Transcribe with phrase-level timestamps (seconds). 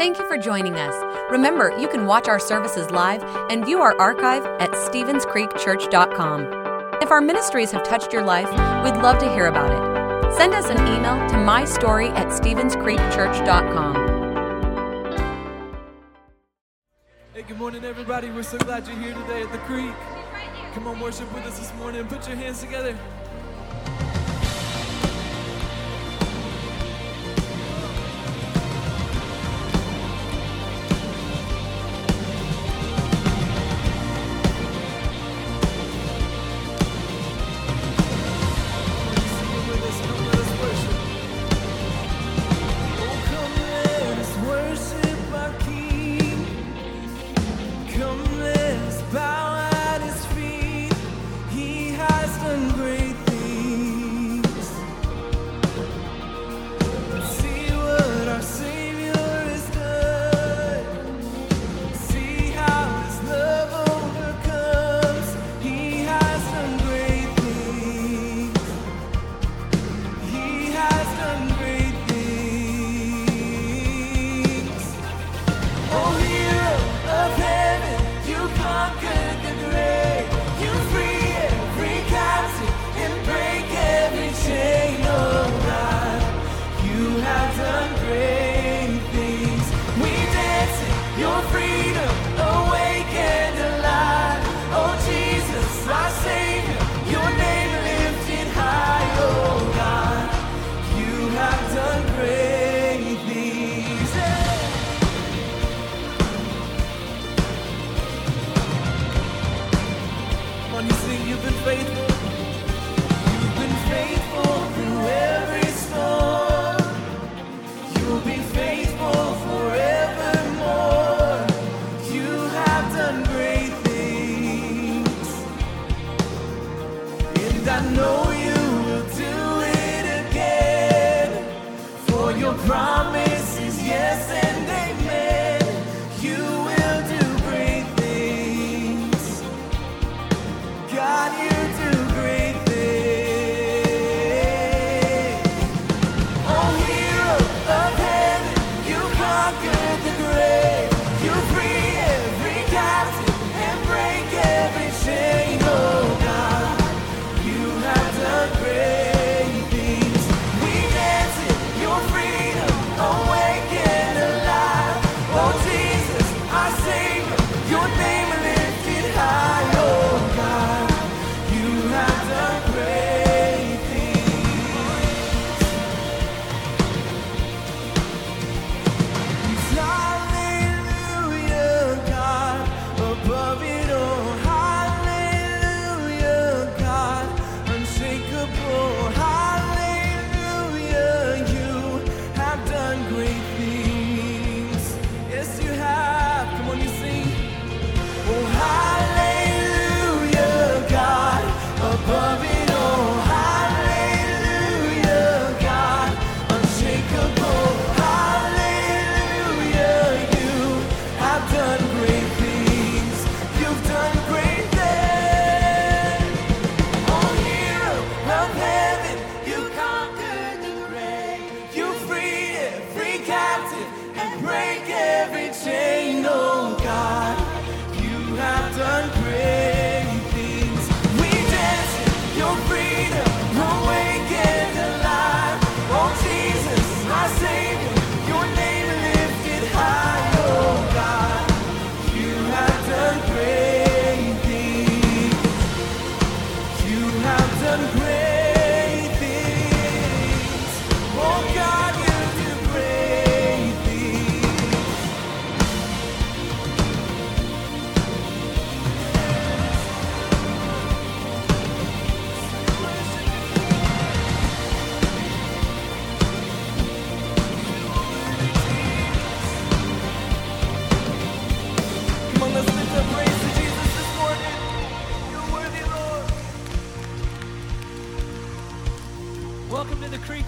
[0.00, 0.94] Thank you for joining us.
[1.30, 7.02] Remember, you can watch our services live and view our archive at StevensCreekChurch.com.
[7.02, 8.48] If our ministries have touched your life,
[8.82, 10.32] we'd love to hear about it.
[10.32, 13.94] Send us an email to mystory at StevensCreekChurch.com.
[17.34, 18.30] Hey, good morning, everybody.
[18.30, 19.92] We're so glad you're here today at the Creek.
[20.72, 22.06] Come on, worship with us this morning.
[22.06, 22.96] Put your hands together.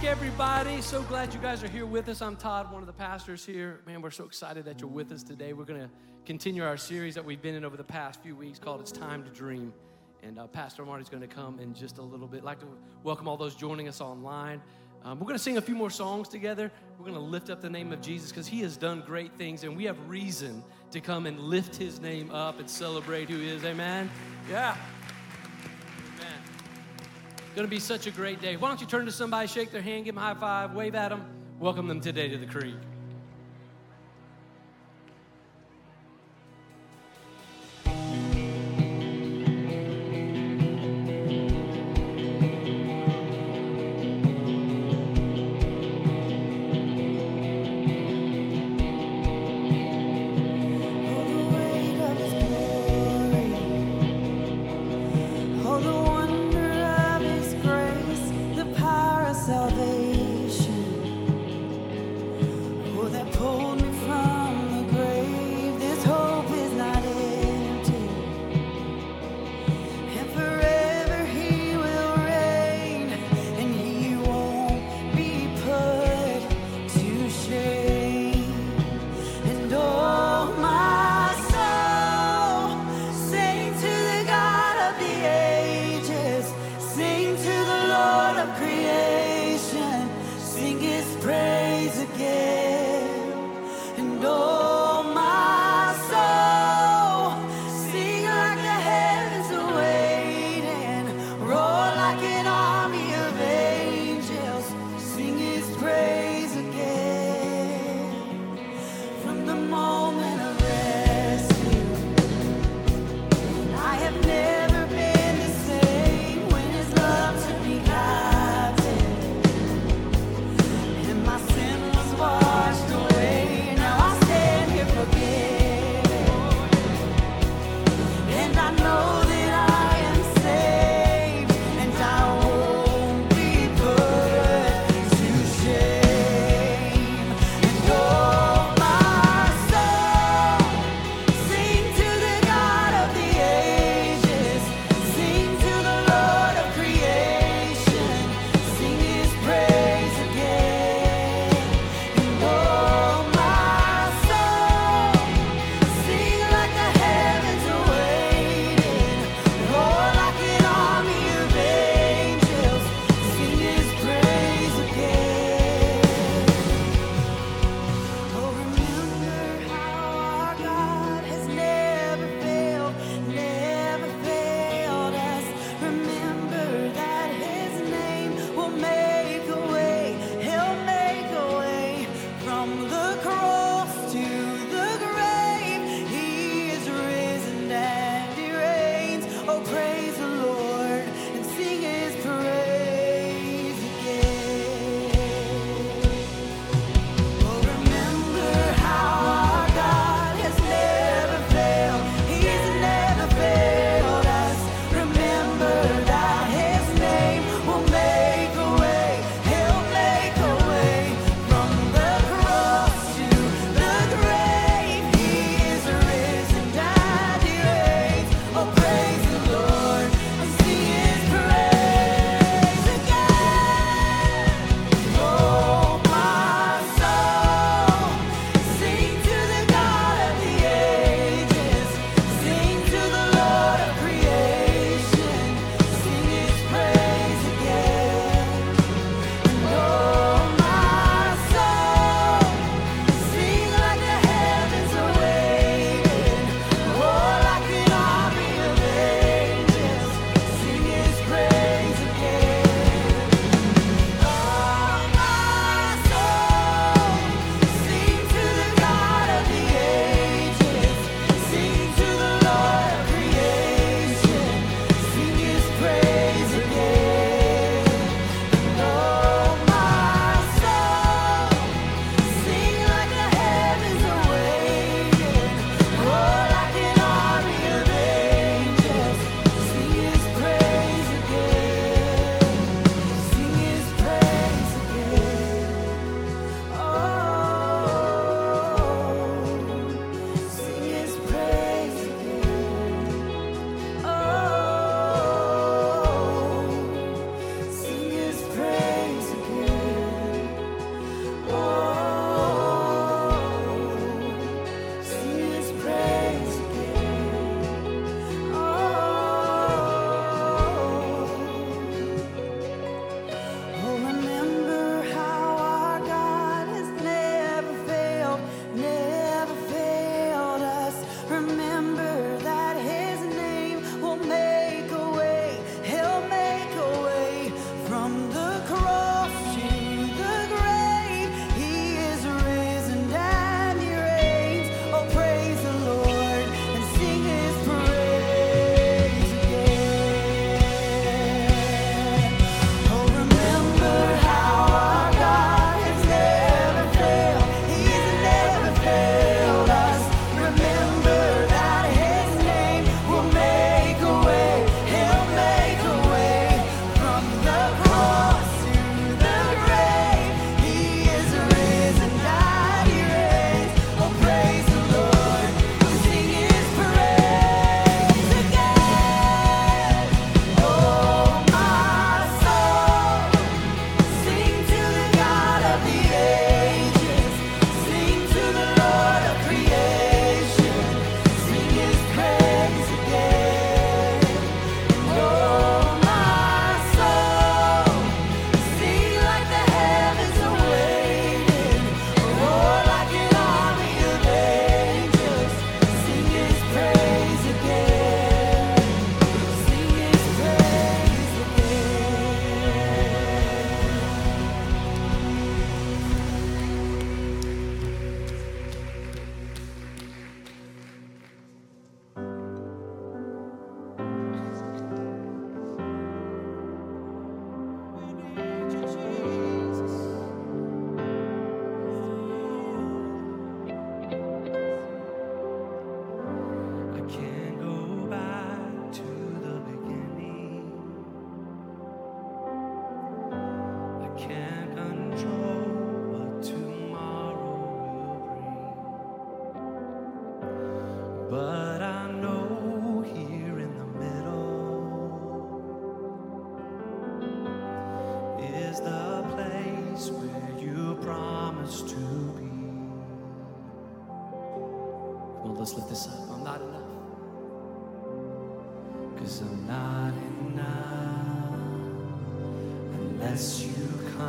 [0.05, 0.81] Everybody.
[0.81, 2.21] So glad you guys are here with us.
[2.21, 3.79] I'm Todd, one of the pastors here.
[3.87, 5.53] Man, we're so excited that you're with us today.
[5.53, 5.89] We're going to
[6.25, 9.23] continue our series that we've been in over the past few weeks called It's Time
[9.23, 9.73] to Dream.
[10.21, 12.39] And uh, Pastor Marty's going to come in just a little bit.
[12.39, 12.67] I'd like to
[13.03, 14.61] welcome all those joining us online.
[15.05, 16.69] Um, we're going to sing a few more songs together.
[16.99, 19.63] We're going to lift up the name of Jesus because he has done great things,
[19.63, 23.47] and we have reason to come and lift his name up and celebrate who he
[23.47, 23.63] is.
[23.63, 24.11] Amen?
[24.49, 24.75] Yeah.
[27.55, 28.57] Going to be such a great day.
[28.57, 30.95] Why don't you turn to somebody, shake their hand, give them a high five, wave
[30.95, 31.23] at them,
[31.59, 32.73] welcome them today to the creek.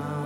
[0.02, 0.23] time.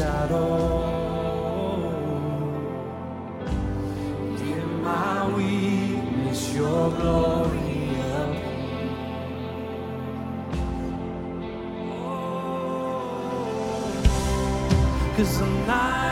[0.00, 0.48] shadow.
[4.52, 7.82] In my weakness, your glory.
[11.92, 13.12] Oh,
[15.16, 16.09] Cause I'm not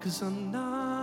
[0.00, 0.97] Cause I'm not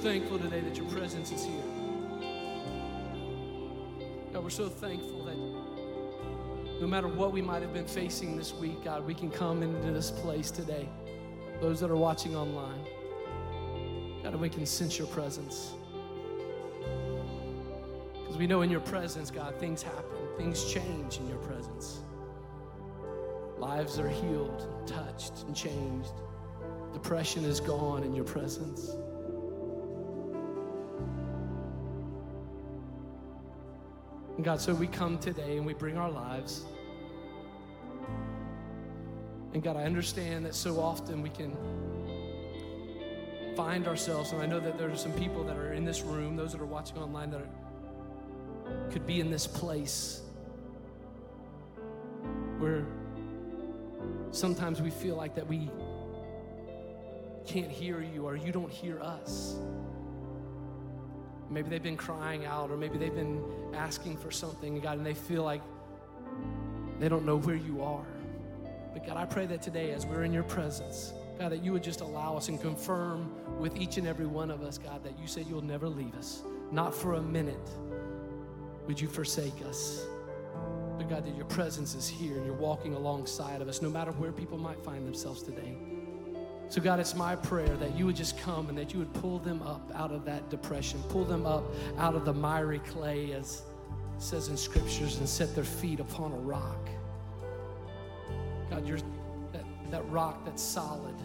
[0.00, 1.62] thankful today that your presence is here.
[4.32, 5.36] God, we're so thankful that
[6.80, 9.92] no matter what we might have been facing this week, God, we can come into
[9.92, 10.88] this place today.
[11.60, 12.82] Those that are watching online,
[14.22, 15.72] God, we can sense your presence.
[18.14, 21.98] Because we know in your presence, God, things happen, things change in your presence.
[23.58, 26.14] Lives are healed, touched, and changed.
[26.94, 28.92] Depression is gone in your presence.
[34.40, 36.64] And God, so we come today and we bring our lives.
[39.52, 41.54] And God, I understand that so often we can
[43.54, 46.36] find ourselves, and I know that there are some people that are in this room,
[46.36, 50.22] those that are watching online, that are, could be in this place
[52.60, 52.86] where
[54.30, 55.68] sometimes we feel like that we
[57.46, 59.56] can't hear you or you don't hear us.
[61.50, 63.42] Maybe they've been crying out, or maybe they've been
[63.74, 65.62] asking for something, God, and they feel like
[67.00, 68.06] they don't know where you are.
[68.92, 71.82] But God, I pray that today, as we're in your presence, God, that you would
[71.82, 75.26] just allow us and confirm with each and every one of us, God, that you
[75.26, 76.42] said you'll never leave us.
[76.70, 77.68] Not for a minute
[78.86, 80.04] would you forsake us.
[80.98, 84.12] But God, that your presence is here and you're walking alongside of us, no matter
[84.12, 85.76] where people might find themselves today.
[86.70, 89.40] So, God, it's my prayer that you would just come and that you would pull
[89.40, 91.64] them up out of that depression, pull them up
[91.98, 93.62] out of the miry clay, as
[94.16, 96.88] it says in scriptures, and set their feet upon a rock.
[98.70, 98.98] God, you're
[99.52, 101.16] that, that rock that's solid,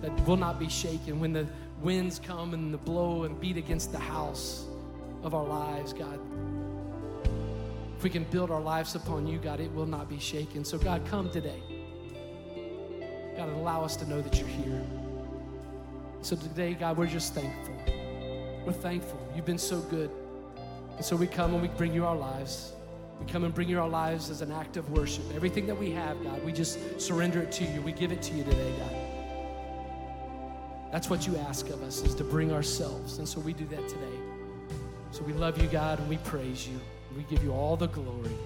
[0.00, 1.46] that will not be shaken when the
[1.82, 4.64] winds come and the blow and beat against the house
[5.22, 6.18] of our lives, God.
[7.98, 10.64] If we can build our lives upon you, God, it will not be shaken.
[10.64, 11.73] So, God, come today.
[13.44, 14.82] God, allow us to know that you're here.
[16.22, 17.74] So today, God, we're just thankful.
[18.64, 19.20] We're thankful.
[19.36, 20.10] You've been so good.
[20.96, 22.72] And so we come and we bring you our lives.
[23.20, 25.24] We come and bring you our lives as an act of worship.
[25.34, 27.82] Everything that we have, God, we just surrender it to you.
[27.82, 28.96] We give it to you today, God.
[30.90, 33.18] That's what you ask of us, is to bring ourselves.
[33.18, 34.18] And so we do that today.
[35.10, 36.80] So we love you, God, and we praise you.
[37.14, 38.36] We give you all the glory.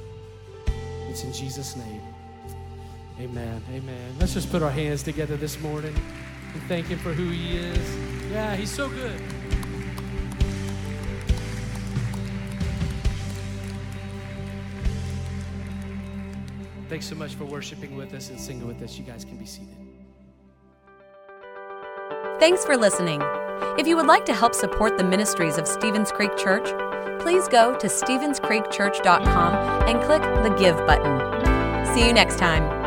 [1.08, 2.02] It's in Jesus' name.
[3.20, 3.62] Amen.
[3.70, 4.14] Amen.
[4.20, 5.94] Let's just put our hands together this morning
[6.54, 8.30] and thank Him for who He is.
[8.30, 9.20] Yeah, He's so good.
[16.88, 18.96] Thanks so much for worshiping with us and singing with us.
[18.96, 19.76] You guys can be seated.
[22.38, 23.20] Thanks for listening.
[23.78, 26.68] If you would like to help support the ministries of Stevens Creek Church,
[27.20, 29.54] please go to StevensCreekChurch.com
[29.88, 31.94] and click the Give button.
[31.94, 32.77] See you next time.